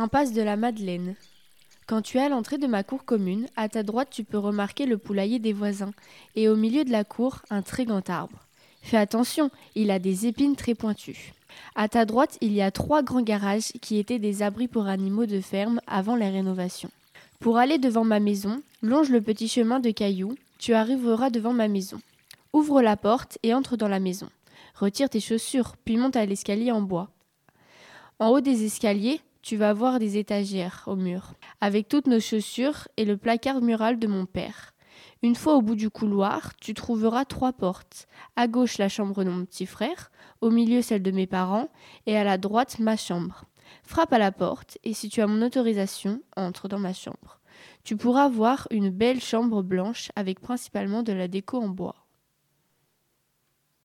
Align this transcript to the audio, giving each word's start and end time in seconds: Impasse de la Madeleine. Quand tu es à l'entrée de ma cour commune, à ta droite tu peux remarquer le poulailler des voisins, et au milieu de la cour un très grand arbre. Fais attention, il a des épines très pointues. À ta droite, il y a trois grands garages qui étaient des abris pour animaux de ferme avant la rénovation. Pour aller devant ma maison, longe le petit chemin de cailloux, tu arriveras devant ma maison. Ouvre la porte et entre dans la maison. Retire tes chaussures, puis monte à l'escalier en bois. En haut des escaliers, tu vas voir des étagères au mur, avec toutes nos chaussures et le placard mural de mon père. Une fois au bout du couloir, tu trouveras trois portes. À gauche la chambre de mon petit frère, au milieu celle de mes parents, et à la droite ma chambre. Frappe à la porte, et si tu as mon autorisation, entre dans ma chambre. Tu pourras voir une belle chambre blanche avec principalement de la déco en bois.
Impasse 0.00 0.32
de 0.32 0.42
la 0.42 0.54
Madeleine. 0.54 1.16
Quand 1.88 2.02
tu 2.02 2.18
es 2.18 2.20
à 2.20 2.28
l'entrée 2.28 2.56
de 2.56 2.68
ma 2.68 2.84
cour 2.84 3.04
commune, 3.04 3.48
à 3.56 3.68
ta 3.68 3.82
droite 3.82 4.10
tu 4.12 4.22
peux 4.22 4.38
remarquer 4.38 4.86
le 4.86 4.96
poulailler 4.96 5.40
des 5.40 5.52
voisins, 5.52 5.90
et 6.36 6.48
au 6.48 6.54
milieu 6.54 6.84
de 6.84 6.92
la 6.92 7.02
cour 7.02 7.40
un 7.50 7.62
très 7.62 7.84
grand 7.84 8.08
arbre. 8.08 8.46
Fais 8.80 8.96
attention, 8.96 9.50
il 9.74 9.90
a 9.90 9.98
des 9.98 10.28
épines 10.28 10.54
très 10.54 10.76
pointues. 10.76 11.32
À 11.74 11.88
ta 11.88 12.04
droite, 12.04 12.38
il 12.40 12.52
y 12.52 12.62
a 12.62 12.70
trois 12.70 13.02
grands 13.02 13.22
garages 13.22 13.72
qui 13.82 13.98
étaient 13.98 14.20
des 14.20 14.44
abris 14.44 14.68
pour 14.68 14.86
animaux 14.86 15.26
de 15.26 15.40
ferme 15.40 15.80
avant 15.88 16.14
la 16.14 16.30
rénovation. 16.30 16.90
Pour 17.40 17.56
aller 17.56 17.78
devant 17.78 18.04
ma 18.04 18.20
maison, 18.20 18.62
longe 18.82 19.10
le 19.10 19.20
petit 19.20 19.48
chemin 19.48 19.80
de 19.80 19.90
cailloux, 19.90 20.36
tu 20.60 20.74
arriveras 20.74 21.30
devant 21.30 21.52
ma 21.52 21.66
maison. 21.66 22.00
Ouvre 22.52 22.82
la 22.82 22.96
porte 22.96 23.38
et 23.42 23.52
entre 23.52 23.76
dans 23.76 23.88
la 23.88 23.98
maison. 23.98 24.28
Retire 24.76 25.10
tes 25.10 25.18
chaussures, 25.18 25.74
puis 25.84 25.96
monte 25.96 26.14
à 26.14 26.24
l'escalier 26.24 26.70
en 26.70 26.82
bois. 26.82 27.10
En 28.20 28.28
haut 28.28 28.40
des 28.40 28.64
escaliers, 28.64 29.20
tu 29.48 29.56
vas 29.56 29.72
voir 29.72 29.98
des 29.98 30.18
étagères 30.18 30.84
au 30.86 30.94
mur, 30.94 31.32
avec 31.62 31.88
toutes 31.88 32.06
nos 32.06 32.20
chaussures 32.20 32.86
et 32.98 33.06
le 33.06 33.16
placard 33.16 33.62
mural 33.62 33.98
de 33.98 34.06
mon 34.06 34.26
père. 34.26 34.74
Une 35.22 35.34
fois 35.34 35.54
au 35.54 35.62
bout 35.62 35.74
du 35.74 35.88
couloir, 35.88 36.54
tu 36.60 36.74
trouveras 36.74 37.24
trois 37.24 37.54
portes. 37.54 38.08
À 38.36 38.46
gauche 38.46 38.76
la 38.76 38.90
chambre 38.90 39.24
de 39.24 39.30
mon 39.30 39.46
petit 39.46 39.64
frère, 39.64 40.10
au 40.42 40.50
milieu 40.50 40.82
celle 40.82 41.02
de 41.02 41.10
mes 41.10 41.26
parents, 41.26 41.70
et 42.04 42.14
à 42.14 42.24
la 42.24 42.36
droite 42.36 42.78
ma 42.78 42.98
chambre. 42.98 43.46
Frappe 43.84 44.12
à 44.12 44.18
la 44.18 44.32
porte, 44.32 44.76
et 44.84 44.92
si 44.92 45.08
tu 45.08 45.22
as 45.22 45.26
mon 45.26 45.40
autorisation, 45.40 46.20
entre 46.36 46.68
dans 46.68 46.78
ma 46.78 46.92
chambre. 46.92 47.40
Tu 47.84 47.96
pourras 47.96 48.28
voir 48.28 48.68
une 48.70 48.90
belle 48.90 49.22
chambre 49.22 49.62
blanche 49.62 50.12
avec 50.14 50.40
principalement 50.40 51.02
de 51.02 51.14
la 51.14 51.26
déco 51.26 51.56
en 51.56 51.70
bois. 51.70 52.07